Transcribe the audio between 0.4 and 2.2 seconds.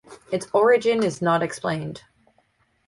origin is not explained.